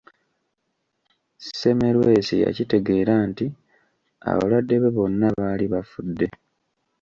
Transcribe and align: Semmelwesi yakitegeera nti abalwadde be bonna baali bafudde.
Semmelwesi 1.59 2.35
yakitegeera 2.45 3.13
nti 3.29 3.45
abalwadde 4.29 4.75
be 4.81 4.89
bonna 4.95 5.27
baali 5.39 5.65
bafudde. 5.73 6.27